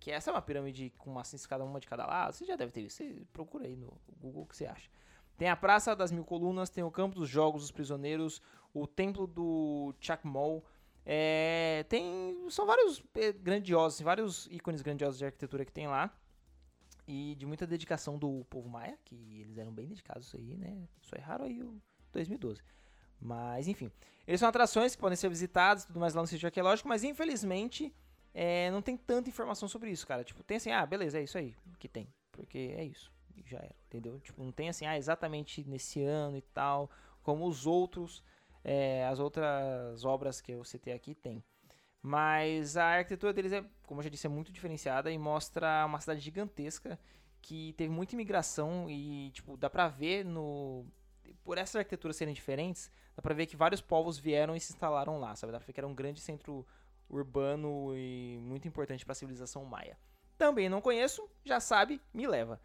que 0.00 0.10
essa 0.10 0.30
é 0.30 0.34
uma 0.34 0.42
pirâmide 0.42 0.92
com 0.98 1.10
uma 1.10 1.22
escada 1.22 1.64
uma 1.64 1.80
de 1.80 1.86
cada 1.86 2.04
lado. 2.04 2.34
Você 2.34 2.44
já 2.44 2.56
deve 2.56 2.72
ter 2.72 2.82
visto. 2.82 2.96
Você 2.96 3.26
procura 3.32 3.64
aí 3.64 3.76
no 3.76 3.98
Google 4.18 4.42
o 4.42 4.46
que 4.46 4.56
você 4.56 4.66
acha. 4.66 4.90
Tem 5.38 5.48
a 5.48 5.56
Praça 5.56 5.94
das 5.94 6.10
Mil 6.10 6.24
Colunas, 6.24 6.70
tem 6.70 6.82
o 6.82 6.90
Campo 6.90 7.14
dos 7.14 7.28
Jogos 7.28 7.62
dos 7.62 7.70
Prisioneiros, 7.70 8.40
o 8.74 8.86
Templo 8.86 9.26
do 9.26 9.94
Chakmol. 10.00 10.64
É, 11.08 11.86
tem, 11.88 12.50
são 12.50 12.66
vários 12.66 13.00
é, 13.14 13.32
grandiosos, 13.32 14.00
vários 14.00 14.46
ícones 14.50 14.82
grandiosos 14.82 15.18
de 15.18 15.24
arquitetura 15.24 15.64
que 15.64 15.72
tem 15.72 15.86
lá. 15.86 16.12
E 17.06 17.36
de 17.36 17.46
muita 17.46 17.64
dedicação 17.64 18.18
do 18.18 18.44
povo 18.50 18.68
maia, 18.68 18.98
que 19.04 19.14
eles 19.40 19.56
eram 19.56 19.72
bem 19.72 19.86
dedicados 19.86 20.34
aí, 20.34 20.56
né? 20.56 20.88
Só 21.02 21.14
erraram 21.14 21.44
aí 21.44 21.62
o 21.62 21.80
2012. 22.12 22.60
Mas, 23.20 23.68
enfim. 23.68 23.92
Eles 24.26 24.40
são 24.40 24.48
atrações 24.48 24.96
que 24.96 25.00
podem 25.00 25.16
ser 25.16 25.28
visitadas 25.28 25.84
tudo 25.84 26.00
mais 26.00 26.14
lá 26.14 26.22
no 26.22 26.26
sítio 26.26 26.46
arqueológico, 26.46 26.88
mas 26.88 27.04
infelizmente 27.04 27.94
é, 28.34 28.70
não 28.72 28.82
tem 28.82 28.96
tanta 28.96 29.30
informação 29.30 29.68
sobre 29.68 29.90
isso, 29.90 30.04
cara. 30.04 30.24
Tipo, 30.24 30.42
tem 30.42 30.56
assim, 30.56 30.72
ah, 30.72 30.84
beleza, 30.84 31.20
é 31.20 31.22
isso 31.22 31.38
aí 31.38 31.54
que 31.78 31.88
tem. 31.88 32.12
Porque 32.32 32.74
é 32.76 32.84
isso. 32.84 33.12
Já 33.44 33.58
era, 33.58 33.76
entendeu? 33.86 34.18
Tipo, 34.18 34.42
não 34.42 34.50
tem 34.50 34.68
assim, 34.68 34.84
ah, 34.84 34.98
exatamente 34.98 35.62
nesse 35.64 36.02
ano 36.02 36.36
e 36.36 36.42
tal. 36.42 36.90
Como 37.22 37.46
os 37.46 37.66
outros, 37.66 38.22
é, 38.68 39.06
as 39.06 39.20
outras 39.20 40.04
obras 40.04 40.40
que 40.40 40.50
eu 40.50 40.64
citei 40.64 40.92
aqui 40.92 41.14
tem. 41.14 41.42
Mas 42.02 42.76
a 42.76 42.84
arquitetura 42.84 43.32
deles 43.32 43.52
é, 43.52 43.64
como 43.86 44.00
eu 44.00 44.02
já 44.04 44.10
disse, 44.10 44.26
é 44.26 44.30
muito 44.30 44.50
diferenciada 44.50 45.10
e 45.10 45.16
mostra 45.16 45.86
uma 45.86 46.00
cidade 46.00 46.18
gigantesca 46.18 46.98
que 47.40 47.74
teve 47.74 47.92
muita 47.92 48.16
imigração 48.16 48.90
e, 48.90 49.30
tipo, 49.30 49.56
dá 49.56 49.70
pra 49.70 49.86
ver 49.86 50.24
no. 50.24 50.84
Por 51.44 51.58
essas 51.58 51.76
arquiteturas 51.76 52.16
serem 52.16 52.34
diferentes, 52.34 52.90
dá 53.14 53.22
pra 53.22 53.34
ver 53.34 53.46
que 53.46 53.56
vários 53.56 53.80
povos 53.80 54.18
vieram 54.18 54.56
e 54.56 54.60
se 54.60 54.72
instalaram 54.72 55.20
lá, 55.20 55.36
sabe? 55.36 55.52
Dá 55.52 55.58
pra 55.58 55.66
ver 55.66 55.72
que 55.72 55.80
era 55.80 55.86
um 55.86 55.94
grande 55.94 56.20
centro 56.20 56.66
urbano 57.08 57.96
e 57.96 58.36
muito 58.40 58.66
importante 58.66 59.04
para 59.04 59.12
a 59.12 59.16
civilização 59.16 59.64
maia. 59.64 59.96
Também 60.36 60.68
não 60.68 60.80
conheço, 60.80 61.28
já 61.44 61.60
sabe, 61.60 62.00
me 62.12 62.26
leva. 62.26 62.60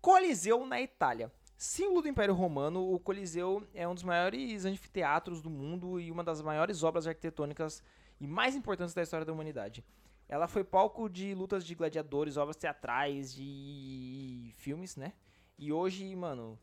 Coliseu 0.00 0.64
na 0.66 0.80
Itália. 0.80 1.30
Símbolo 1.56 2.02
do 2.02 2.08
Império 2.08 2.34
Romano, 2.34 2.92
o 2.92 2.98
Coliseu 2.98 3.66
é 3.72 3.88
um 3.88 3.94
dos 3.94 4.02
maiores 4.02 4.66
anfiteatros 4.66 5.40
do 5.40 5.48
mundo 5.48 5.98
e 5.98 6.10
uma 6.10 6.22
das 6.22 6.42
maiores 6.42 6.82
obras 6.82 7.06
arquitetônicas 7.06 7.82
e 8.20 8.26
mais 8.26 8.54
importantes 8.54 8.94
da 8.94 9.02
história 9.02 9.24
da 9.24 9.32
humanidade. 9.32 9.82
Ela 10.28 10.46
foi 10.48 10.64
palco 10.64 11.08
de 11.08 11.34
lutas 11.34 11.64
de 11.64 11.74
gladiadores, 11.74 12.36
obras 12.36 12.56
teatrais, 12.56 13.32
de 13.32 14.52
filmes, 14.56 14.96
né? 14.96 15.14
E 15.56 15.72
hoje, 15.72 16.14
mano, 16.14 16.58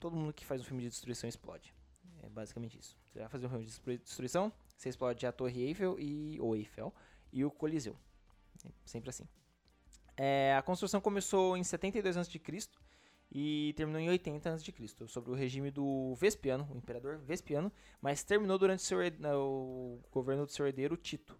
todo 0.00 0.16
mundo 0.16 0.32
que 0.32 0.46
faz 0.46 0.62
um 0.62 0.64
filme 0.64 0.82
de 0.82 0.88
destruição 0.88 1.28
explode. 1.28 1.74
É 2.22 2.28
basicamente 2.30 2.78
isso. 2.78 2.96
Você 3.10 3.18
vai 3.18 3.28
fazer 3.28 3.46
um 3.46 3.50
filme 3.50 3.66
de 3.66 3.98
destruição, 3.98 4.50
você 4.74 4.88
explode 4.88 5.26
a 5.26 5.32
Torre 5.32 5.62
Eiffel 5.64 5.98
e 5.98 6.40
o 6.40 6.56
Eiffel 6.56 6.94
e 7.30 7.44
o 7.44 7.50
Coliseu. 7.50 7.96
Sempre 8.84 9.10
assim. 9.10 9.28
É, 10.16 10.54
a 10.56 10.62
construção 10.62 11.00
começou 11.00 11.56
em 11.56 11.64
72 11.64 12.16
a.C. 12.16 12.40
e 13.34 13.72
terminou 13.76 14.00
em 14.00 14.10
80 14.10 14.52
a.C., 14.52 14.74
sobre 15.08 15.30
o 15.30 15.34
regime 15.34 15.70
do 15.70 16.14
Vespiano, 16.16 16.68
o 16.70 16.76
imperador 16.76 17.18
Vespiano, 17.18 17.72
mas 18.00 18.22
terminou 18.22 18.58
durante 18.58 18.82
seu, 18.82 18.98
o 19.34 20.00
governo 20.10 20.44
do 20.44 20.52
seu 20.52 20.66
herdeiro 20.66 20.98
Tito, 20.98 21.38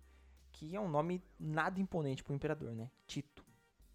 que 0.51 0.75
é 0.75 0.81
um 0.81 0.89
nome 0.89 1.23
nada 1.39 1.79
imponente 1.79 2.25
para 2.25 2.33
o 2.33 2.37
imperador, 2.37 2.75
né? 2.75 2.91
Tito. 3.07 3.45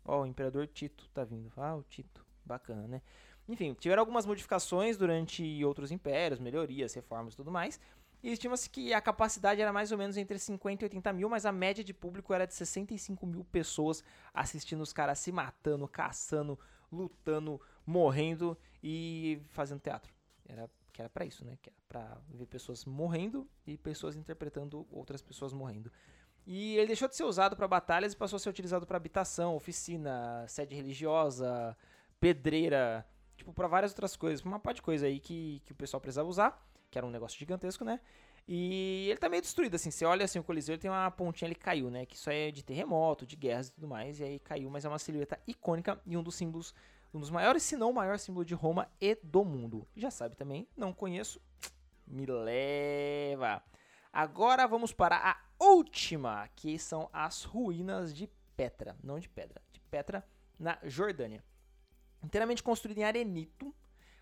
Ó, 0.05 0.19
oh, 0.19 0.21
o 0.21 0.25
imperador 0.27 0.67
Tito 0.67 1.09
tá 1.09 1.23
vindo. 1.23 1.51
Ah, 1.57 1.75
o 1.75 1.83
Tito. 1.83 2.25
Bacana, 2.45 2.87
né? 2.87 3.01
Enfim, 3.49 3.73
tiveram 3.73 4.01
algumas 4.01 4.25
modificações 4.25 4.95
durante 4.95 5.65
outros 5.65 5.91
impérios, 5.91 6.39
melhorias, 6.39 6.93
reformas 6.93 7.33
e 7.33 7.37
tudo 7.37 7.51
mais, 7.51 7.79
e 8.21 8.31
estima-se 8.31 8.69
que 8.69 8.93
a 8.93 9.01
capacidade 9.01 9.61
era 9.61 9.71
mais 9.71 9.91
ou 9.91 9.97
menos 9.97 10.17
entre 10.17 10.39
50 10.39 10.83
e 10.83 10.85
80 10.85 11.13
mil, 11.13 11.29
mas 11.29 11.45
a 11.45 11.51
média 11.51 11.83
de 11.83 11.93
público 11.93 12.33
era 12.33 12.47
de 12.47 12.53
65 12.53 13.25
mil 13.25 13.43
pessoas 13.45 14.03
assistindo 14.33 14.81
os 14.81 14.91
caras 14.91 15.19
se 15.19 15.31
matando, 15.31 15.87
caçando, 15.87 16.57
lutando, 16.91 17.61
morrendo 17.87 18.55
e 18.83 19.41
fazendo 19.47 19.79
teatro. 19.79 20.13
Era 20.45 20.69
que 20.93 21.01
era 21.01 21.09
para 21.09 21.25
isso, 21.25 21.45
né? 21.45 21.57
Que 21.61 21.69
era 21.69 21.77
para 21.87 22.21
ver 22.29 22.47
pessoas 22.47 22.83
morrendo 22.83 23.47
e 23.65 23.77
pessoas 23.77 24.15
interpretando 24.15 24.85
outras 24.91 25.21
pessoas 25.21 25.53
morrendo. 25.53 25.91
E 26.45 26.75
ele 26.75 26.87
deixou 26.87 27.07
de 27.07 27.15
ser 27.15 27.23
usado 27.23 27.55
para 27.55 27.67
batalhas 27.67 28.13
e 28.13 28.17
passou 28.17 28.37
a 28.37 28.39
ser 28.39 28.49
utilizado 28.49 28.85
para 28.85 28.97
habitação, 28.97 29.55
oficina, 29.55 30.45
sede 30.47 30.75
religiosa, 30.75 31.77
pedreira, 32.19 33.05
tipo 33.35 33.53
para 33.53 33.67
várias 33.67 33.91
outras 33.91 34.15
coisas, 34.15 34.43
uma 34.43 34.59
parte 34.59 34.77
de 34.77 34.81
coisa 34.81 35.05
aí 35.05 35.19
que, 35.19 35.61
que 35.65 35.71
o 35.71 35.75
pessoal 35.75 36.01
precisava 36.01 36.27
usar, 36.27 36.67
que 36.89 36.97
era 36.97 37.05
um 37.05 37.11
negócio 37.11 37.37
gigantesco, 37.37 37.83
né? 37.85 37.99
E 38.47 39.07
ele 39.09 39.19
tá 39.19 39.27
meio 39.27 39.41
destruído, 39.41 39.75
assim. 39.75 39.91
Você 39.91 40.05
olha 40.05 40.23
assim, 40.23 40.39
o 40.39 40.43
Coliseu 40.43 40.73
ele 40.73 40.81
tem 40.81 40.89
uma 40.89 41.11
pontinha, 41.11 41.47
ele 41.47 41.55
caiu, 41.55 41.91
né? 41.91 42.05
Que 42.05 42.15
isso 42.15 42.29
é 42.29 42.49
de 42.49 42.63
terremoto, 42.63 43.25
de 43.25 43.35
guerras 43.35 43.67
e 43.67 43.73
tudo 43.73 43.87
mais. 43.87 44.21
E 44.21 44.23
aí 44.23 44.39
caiu, 44.39 44.69
mas 44.69 44.85
é 44.85 44.89
uma 44.89 44.97
silhueta 44.97 45.37
icônica 45.45 45.99
e 46.05 46.15
um 46.15 46.23
dos 46.23 46.35
símbolos, 46.35 46.73
um 47.17 47.19
dos 47.19 47.29
maiores, 47.29 47.63
se 47.63 47.75
não 47.75 47.89
o 47.89 47.93
maior 47.93 48.17
símbolo 48.17 48.45
de 48.45 48.53
Roma 48.53 48.89
e 49.01 49.15
do 49.21 49.43
mundo. 49.43 49.87
Já 49.95 50.09
sabe 50.11 50.35
também, 50.35 50.67
não 50.75 50.93
conheço. 50.93 51.41
Me 52.05 52.25
leva. 52.25 53.61
Agora 54.13 54.65
vamos 54.67 54.93
para 54.93 55.17
a 55.17 55.37
última, 55.59 56.47
que 56.55 56.79
são 56.79 57.09
as 57.11 57.43
ruínas 57.43 58.13
de 58.13 58.29
Petra. 58.55 58.95
Não 59.03 59.19
de 59.19 59.27
pedra, 59.27 59.61
de 59.71 59.79
Petra, 59.81 60.25
na 60.57 60.79
Jordânia. 60.83 61.43
Inteiramente 62.23 62.63
construída 62.63 63.01
em 63.01 63.03
arenito 63.03 63.73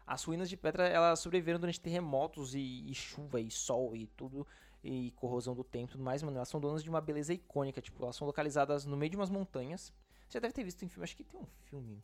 as 0.07 0.23
ruínas 0.23 0.49
de 0.49 0.55
Petra 0.55 0.87
elas 0.87 1.19
sobreviveram 1.19 1.59
durante 1.59 1.81
terremotos 1.81 2.53
e, 2.53 2.89
e, 2.89 2.93
chuva 2.93 3.41
e 3.41 3.49
sol 3.49 3.95
e 3.95 4.05
tudo 4.07 4.45
e 4.83 5.11
corrosão 5.15 5.55
do 5.55 5.63
tempo 5.63 5.89
e 5.89 5.91
tudo 5.93 6.03
mais, 6.03 6.21
mano. 6.21 6.37
Elas 6.37 6.47
são 6.47 6.59
donas 6.59 6.83
de 6.83 6.89
uma 6.89 7.01
beleza 7.01 7.33
icônica, 7.33 7.81
tipo, 7.81 8.03
elas 8.03 8.15
são 8.15 8.27
localizadas 8.27 8.85
no 8.85 8.95
meio 8.95 9.09
de 9.09 9.17
umas 9.17 9.31
montanhas. 9.31 9.91
Você 10.27 10.37
já 10.37 10.39
deve 10.39 10.53
ter 10.53 10.63
visto 10.63 10.83
em 10.85 10.87
filme, 10.87 11.03
acho 11.03 11.15
que 11.15 11.23
tem 11.23 11.39
um 11.39 11.47
filme 11.63 12.03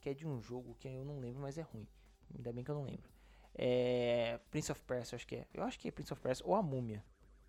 que 0.00 0.08
é 0.08 0.14
de 0.14 0.26
um 0.26 0.40
jogo 0.40 0.74
que 0.78 0.88
eu 0.88 1.04
não 1.04 1.20
lembro, 1.20 1.40
mas 1.40 1.58
é 1.58 1.62
ruim. 1.62 1.86
Ainda 2.34 2.52
bem 2.52 2.64
que 2.64 2.70
eu 2.70 2.74
não 2.74 2.84
lembro. 2.84 3.10
É 3.54 4.38
Prince 4.50 4.72
of 4.72 4.82
Persia, 4.82 5.16
acho 5.16 5.26
que 5.26 5.36
é. 5.36 5.46
Eu 5.52 5.62
acho 5.62 5.78
que 5.78 5.88
é 5.88 5.90
Prince 5.90 6.12
of 6.12 6.20
Persia 6.22 6.46
ou 6.46 6.54
a 6.54 6.62
Múmia. 6.62 7.04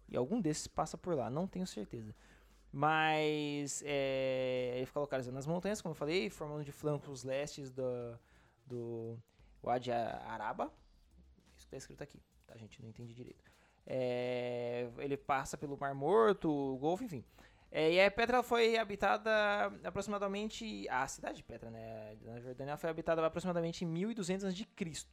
E 0.09 0.17
algum 0.17 0.41
desses 0.41 0.67
passa 0.67 0.97
por 0.97 1.15
lá, 1.15 1.29
não 1.29 1.47
tenho 1.47 1.65
certeza. 1.65 2.13
Mas 2.71 3.83
é, 3.85 4.73
ele 4.75 4.85
fica 4.85 4.99
localizado 4.99 5.33
nas 5.33 5.45
montanhas, 5.45 5.81
como 5.81 5.91
eu 5.91 5.97
falei, 5.97 6.29
formando 6.29 6.63
de 6.63 6.71
flancos 6.71 7.23
lestes 7.23 7.69
do, 7.71 7.83
do 8.65 9.17
Wadi 9.63 9.91
Araba. 9.91 10.71
Isso 11.55 11.65
que 11.65 11.71
tá 11.71 11.77
escrito 11.77 12.01
aqui, 12.01 12.21
tá, 12.47 12.57
gente? 12.57 12.81
Não 12.81 12.89
entendi 12.89 13.13
direito. 13.13 13.43
É, 13.85 14.89
ele 14.97 15.17
passa 15.17 15.57
pelo 15.57 15.77
Mar 15.77 15.93
Morto, 15.93 16.49
o 16.49 16.77
Golfo, 16.77 17.03
enfim. 17.03 17.23
É, 17.71 17.93
e 17.93 18.01
a 18.01 18.11
Petra 18.11 18.43
foi 18.43 18.77
habitada 18.77 19.31
aproximadamente. 19.83 20.87
A 20.89 21.07
cidade 21.07 21.37
de 21.37 21.43
Petra, 21.43 21.71
né? 21.71 22.17
Na 22.21 22.39
Jordânia 22.39 22.77
foi 22.77 22.89
habitada 22.89 23.25
aproximadamente 23.25 23.85
em 23.85 23.87
1200 23.87 24.45
a.C. 24.45 25.05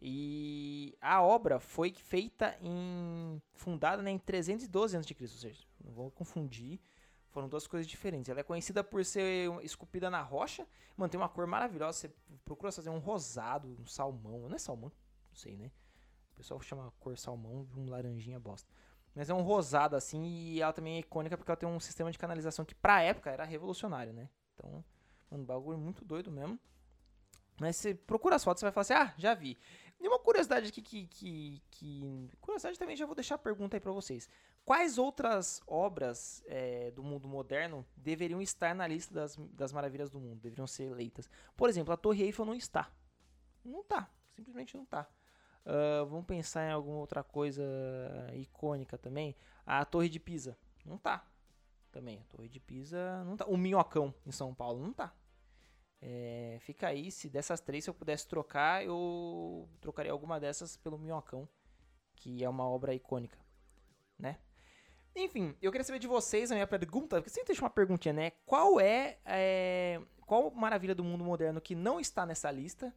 E 0.00 0.96
a 1.00 1.20
obra 1.20 1.58
foi 1.58 1.92
feita 1.92 2.56
em. 2.62 3.42
fundada 3.54 4.00
né, 4.00 4.12
em 4.12 4.18
312 4.18 4.96
a.C. 4.96 5.16
Ou 5.20 5.28
seja, 5.28 5.64
não 5.84 5.92
vou 5.92 6.10
confundir 6.10 6.80
foram 7.30 7.48
duas 7.48 7.66
coisas 7.66 7.86
diferentes. 7.86 8.28
Ela 8.28 8.40
é 8.40 8.42
conhecida 8.42 8.82
por 8.82 9.04
ser 9.04 9.48
esculpida 9.62 10.10
na 10.10 10.22
rocha, 10.22 10.66
mantém 10.96 11.20
uma 11.20 11.28
cor 11.28 11.46
maravilhosa. 11.46 11.98
Você 11.98 12.10
procura 12.44 12.72
fazer 12.72 12.90
um 12.90 12.98
rosado, 12.98 13.76
um 13.80 13.86
salmão. 13.86 14.48
Não 14.48 14.56
é 14.56 14.58
salmão? 14.58 14.90
Não 15.28 15.34
sei, 15.34 15.56
né? 15.56 15.70
O 16.32 16.36
pessoal 16.36 16.60
chama 16.60 16.92
cor 16.98 17.16
salmão 17.16 17.64
de 17.64 17.78
um 17.78 17.88
laranjinha 17.88 18.40
bosta. 18.40 18.68
Mas 19.18 19.28
é 19.28 19.34
um 19.34 19.42
rosado 19.42 19.96
assim 19.96 20.22
e 20.22 20.62
ela 20.62 20.72
também 20.72 20.94
é 20.94 20.98
icônica 21.00 21.36
porque 21.36 21.50
ela 21.50 21.56
tem 21.56 21.68
um 21.68 21.80
sistema 21.80 22.08
de 22.08 22.16
canalização 22.16 22.64
que 22.64 22.72
pra 22.72 23.02
época 23.02 23.28
era 23.28 23.42
revolucionário, 23.42 24.12
né? 24.12 24.28
Então, 24.54 24.84
mano, 25.28 25.44
bagulho 25.44 25.76
muito 25.76 26.04
doido 26.04 26.30
mesmo. 26.30 26.56
Mas 27.60 27.74
você 27.74 27.96
procura 27.96 28.36
as 28.36 28.44
fotos, 28.44 28.60
você 28.60 28.66
vai 28.66 28.72
falar 28.72 28.82
assim: 28.82 28.92
ah, 28.94 29.12
já 29.18 29.34
vi. 29.34 29.58
E 29.98 30.06
uma 30.06 30.20
curiosidade 30.20 30.68
aqui 30.68 30.80
que, 30.80 31.08
que, 31.08 31.60
que, 31.68 32.30
Curiosidade 32.40 32.78
também, 32.78 32.94
já 32.94 33.06
vou 33.06 33.16
deixar 33.16 33.34
a 33.34 33.38
pergunta 33.38 33.76
aí 33.76 33.80
pra 33.80 33.90
vocês. 33.90 34.28
Quais 34.64 34.98
outras 34.98 35.60
obras 35.66 36.40
é, 36.46 36.92
do 36.92 37.02
mundo 37.02 37.26
moderno 37.26 37.84
deveriam 37.96 38.40
estar 38.40 38.72
na 38.72 38.86
lista 38.86 39.12
das, 39.12 39.34
das 39.50 39.72
maravilhas 39.72 40.10
do 40.10 40.20
mundo? 40.20 40.38
Deveriam 40.40 40.68
ser 40.68 40.84
eleitas. 40.84 41.28
Por 41.56 41.68
exemplo, 41.68 41.92
a 41.92 41.96
Torre 41.96 42.22
Eiffel 42.22 42.44
não 42.44 42.54
está. 42.54 42.88
Não 43.64 43.82
tá. 43.82 44.08
Simplesmente 44.30 44.76
não 44.76 44.84
tá. 44.84 45.10
Uh, 45.66 46.06
vamos 46.06 46.26
pensar 46.26 46.68
em 46.68 46.72
alguma 46.72 46.98
outra 46.98 47.22
coisa 47.22 47.62
icônica 48.34 48.96
também. 48.96 49.36
A 49.66 49.84
Torre 49.84 50.08
de 50.08 50.18
Pisa. 50.18 50.56
Não 50.84 50.96
tá. 50.96 51.26
Também. 51.90 52.20
A 52.20 52.24
Torre 52.24 52.48
de 52.48 52.60
Pisa 52.60 53.22
não 53.24 53.36
tá. 53.36 53.44
O 53.46 53.56
Minhocão 53.56 54.14
em 54.26 54.32
São 54.32 54.54
Paulo 54.54 54.80
não 54.80 54.92
tá. 54.92 55.12
É, 56.00 56.58
fica 56.60 56.88
aí, 56.88 57.10
se 57.10 57.28
dessas 57.28 57.60
três 57.60 57.84
se 57.84 57.90
eu 57.90 57.94
pudesse 57.94 58.26
trocar, 58.28 58.84
eu 58.84 59.68
trocaria 59.80 60.12
alguma 60.12 60.38
dessas 60.38 60.76
pelo 60.76 60.98
Minhocão, 60.98 61.48
que 62.14 62.44
é 62.44 62.48
uma 62.48 62.68
obra 62.68 62.94
icônica, 62.94 63.38
né? 64.16 64.38
Enfim, 65.16 65.56
eu 65.60 65.72
queria 65.72 65.84
saber 65.84 65.98
de 65.98 66.06
vocês 66.06 66.52
a 66.52 66.54
minha 66.54 66.66
pergunta, 66.66 67.16
porque 67.16 67.30
sempre 67.30 67.48
deixa 67.48 67.62
uma 67.62 67.70
perguntinha, 67.70 68.12
né? 68.12 68.30
Qual 68.46 68.78
é, 68.78 69.18
é, 69.24 70.00
qual 70.24 70.50
maravilha 70.52 70.94
do 70.94 71.02
mundo 71.02 71.24
moderno 71.24 71.60
que 71.60 71.74
não 71.74 71.98
está 71.98 72.24
nessa 72.24 72.50
lista, 72.50 72.94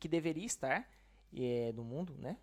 que 0.00 0.08
deveria 0.08 0.44
estar 0.44 0.90
é, 1.36 1.72
do 1.72 1.82
mundo, 1.82 2.14
né? 2.18 2.36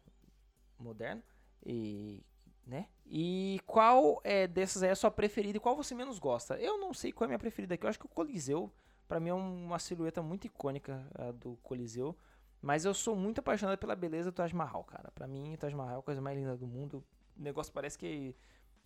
Moderno, 0.80 1.22
e, 1.66 2.24
né? 2.66 2.88
E 3.06 3.60
qual 3.68 4.20
é 4.24 4.48
dessas 4.48 4.84
é 4.84 4.92
a 4.92 4.96
sua 4.96 5.12
preferida 5.12 5.58
e 5.58 5.62
qual 5.62 5.76
você 5.76 5.94
menos 5.94 6.18
gosta? 6.18 6.56
Eu 6.60 6.80
não 6.80 6.94
sei 6.94 7.12
qual 7.12 7.26
é 7.26 7.28
a 7.28 7.30
minha 7.30 7.40
preferida 7.40 7.76
aqui, 7.76 7.86
eu 7.86 7.90
acho 7.90 8.00
que 8.00 8.06
o 8.06 8.10
Coliseu 8.10 8.72
para 9.12 9.20
mim 9.20 9.28
é 9.28 9.34
uma 9.34 9.78
silhueta 9.78 10.22
muito 10.22 10.48
icônica 10.48 11.06
do 11.36 11.58
Coliseu. 11.58 12.18
Mas 12.62 12.86
eu 12.86 12.94
sou 12.94 13.14
muito 13.14 13.40
apaixonado 13.40 13.78
pela 13.78 13.94
beleza 13.94 14.32
do 14.32 14.36
Taj 14.36 14.56
Mahal, 14.56 14.86
cara. 14.86 15.12
Para 15.12 15.28
mim, 15.28 15.54
o 15.54 15.58
Taj 15.58 15.76
Mahal 15.76 15.98
é 15.98 16.00
a 16.00 16.02
coisa 16.02 16.22
mais 16.22 16.38
linda 16.38 16.56
do 16.56 16.66
mundo. 16.66 17.04
O 17.38 17.42
negócio 17.42 17.74
parece 17.74 17.98
que 17.98 18.34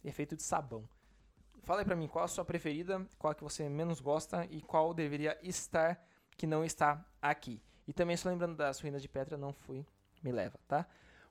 é 0.04 0.12
feito 0.12 0.36
de 0.36 0.42
sabão. 0.42 0.90
Fala 1.62 1.82
aí 1.82 1.86
pra 1.86 1.96
mim, 1.96 2.08
qual 2.08 2.26
a 2.26 2.28
sua 2.28 2.44
preferida, 2.44 3.06
qual 3.20 3.32
a 3.32 3.36
que 3.36 3.44
você 3.44 3.70
menos 3.70 4.00
gosta 4.00 4.48
e 4.50 4.62
qual 4.64 4.96
deveria 4.96 5.38
estar 5.44 6.04
que 6.36 6.48
não 6.48 6.64
está 6.66 7.06
aqui. 7.22 7.62
E 7.88 7.94
também, 7.94 8.18
só 8.18 8.30
lembrando 8.30 8.56
das 8.56 8.80
ruínas 8.80 9.04
de 9.04 9.10
Petra, 9.10 9.38
não 9.38 9.54
fui, 9.54 9.86
me 10.26 10.32
leva, 10.32 10.60
tá? 10.68 10.86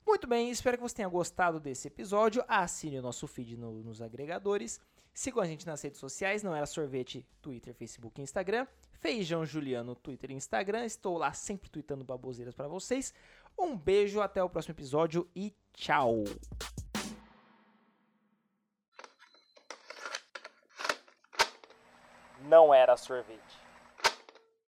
Muito 0.06 0.26
bem, 0.26 0.50
espero 0.50 0.76
que 0.76 0.82
você 0.82 0.94
tenha 0.94 1.08
gostado 1.08 1.58
desse 1.58 1.88
episódio. 1.88 2.44
Assine 2.46 2.98
o 2.98 3.02
nosso 3.02 3.26
feed 3.26 3.56
no, 3.56 3.82
nos 3.82 4.00
agregadores. 4.00 4.80
Sigam 5.12 5.42
a 5.42 5.46
gente 5.46 5.66
nas 5.66 5.82
redes 5.82 5.98
sociais, 5.98 6.42
não 6.42 6.54
era 6.54 6.66
sorvete, 6.66 7.26
Twitter, 7.42 7.74
Facebook 7.74 8.20
e 8.20 8.24
Instagram. 8.24 8.66
Feijão 9.00 9.44
Juliano, 9.44 9.94
Twitter 9.94 10.30
e 10.30 10.34
Instagram. 10.34 10.84
Estou 10.84 11.18
lá 11.18 11.32
sempre 11.32 11.68
tweetando 11.68 12.04
baboseiras 12.04 12.54
para 12.54 12.68
vocês. 12.68 13.12
Um 13.58 13.76
beijo, 13.76 14.20
até 14.20 14.42
o 14.42 14.48
próximo 14.48 14.72
episódio 14.72 15.28
e 15.34 15.54
tchau! 15.72 16.24
Não 22.42 22.74
era 22.74 22.96
sorvete. 22.96 23.63